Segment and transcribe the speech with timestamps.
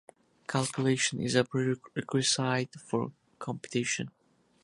[0.47, 4.09] Calculation is a prerequisite for computation.